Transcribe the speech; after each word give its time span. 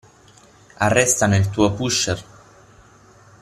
Arrestano 0.79 1.35
il 1.35 1.51
tuo 1.51 1.73
pusher? 1.75 2.19